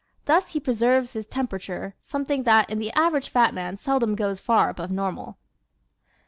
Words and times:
Thus 0.25 0.53
he 0.53 0.59
preserves 0.59 1.13
his 1.13 1.27
temperature, 1.27 1.93
something 2.07 2.41
that 2.41 2.67
in 2.71 2.79
the 2.79 2.91
average 2.93 3.29
fat 3.29 3.53
man 3.53 3.77
seldom 3.77 4.15
goes 4.15 4.39
far 4.39 4.69
above 4.71 4.89
normal. 4.89 5.37